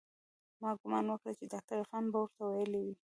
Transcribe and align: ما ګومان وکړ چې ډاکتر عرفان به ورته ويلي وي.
ما 0.61 0.69
ګومان 0.79 1.05
وکړ 1.09 1.31
چې 1.39 1.45
ډاکتر 1.53 1.75
عرفان 1.81 2.03
به 2.11 2.17
ورته 2.21 2.41
ويلي 2.43 2.79
وي. 2.85 2.95